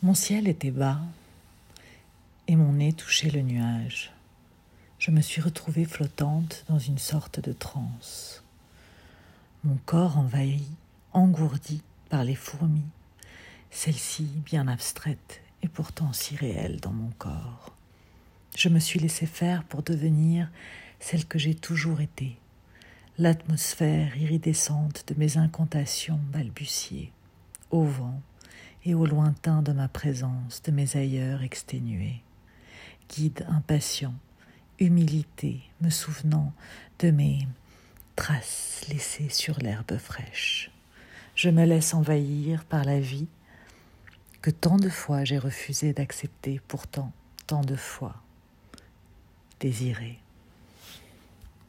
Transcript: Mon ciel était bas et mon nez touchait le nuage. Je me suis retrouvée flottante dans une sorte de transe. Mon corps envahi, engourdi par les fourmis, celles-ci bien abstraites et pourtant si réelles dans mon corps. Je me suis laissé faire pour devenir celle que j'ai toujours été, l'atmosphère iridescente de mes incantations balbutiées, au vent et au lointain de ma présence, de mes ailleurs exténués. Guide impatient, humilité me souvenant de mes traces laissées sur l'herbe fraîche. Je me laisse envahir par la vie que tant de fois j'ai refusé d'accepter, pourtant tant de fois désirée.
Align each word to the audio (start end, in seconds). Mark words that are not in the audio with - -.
Mon 0.00 0.14
ciel 0.14 0.46
était 0.46 0.70
bas 0.70 1.00
et 2.46 2.54
mon 2.54 2.74
nez 2.74 2.92
touchait 2.92 3.30
le 3.30 3.42
nuage. 3.42 4.12
Je 5.00 5.10
me 5.10 5.20
suis 5.20 5.40
retrouvée 5.40 5.86
flottante 5.86 6.64
dans 6.68 6.78
une 6.78 6.98
sorte 6.98 7.40
de 7.40 7.52
transe. 7.52 8.44
Mon 9.64 9.76
corps 9.86 10.16
envahi, 10.16 10.62
engourdi 11.12 11.82
par 12.10 12.22
les 12.22 12.36
fourmis, 12.36 12.86
celles-ci 13.72 14.30
bien 14.44 14.68
abstraites 14.68 15.40
et 15.64 15.68
pourtant 15.68 16.12
si 16.12 16.36
réelles 16.36 16.78
dans 16.78 16.92
mon 16.92 17.10
corps. 17.18 17.74
Je 18.56 18.68
me 18.68 18.78
suis 18.78 19.00
laissé 19.00 19.26
faire 19.26 19.64
pour 19.64 19.82
devenir 19.82 20.48
celle 21.00 21.26
que 21.26 21.40
j'ai 21.40 21.56
toujours 21.56 22.00
été, 22.00 22.36
l'atmosphère 23.18 24.16
iridescente 24.16 25.02
de 25.08 25.18
mes 25.18 25.38
incantations 25.38 26.20
balbutiées, 26.32 27.10
au 27.72 27.82
vent 27.82 28.22
et 28.84 28.94
au 28.94 29.06
lointain 29.06 29.62
de 29.62 29.72
ma 29.72 29.88
présence, 29.88 30.62
de 30.62 30.70
mes 30.70 30.96
ailleurs 30.96 31.42
exténués. 31.42 32.22
Guide 33.08 33.46
impatient, 33.48 34.14
humilité 34.78 35.60
me 35.80 35.90
souvenant 35.90 36.52
de 36.98 37.10
mes 37.10 37.46
traces 38.16 38.84
laissées 38.88 39.28
sur 39.28 39.58
l'herbe 39.58 39.96
fraîche. 39.98 40.70
Je 41.34 41.50
me 41.50 41.64
laisse 41.64 41.94
envahir 41.94 42.64
par 42.64 42.84
la 42.84 43.00
vie 43.00 43.28
que 44.42 44.50
tant 44.50 44.76
de 44.76 44.88
fois 44.88 45.24
j'ai 45.24 45.38
refusé 45.38 45.92
d'accepter, 45.92 46.60
pourtant 46.68 47.12
tant 47.46 47.62
de 47.62 47.76
fois 47.76 48.16
désirée. 49.60 50.18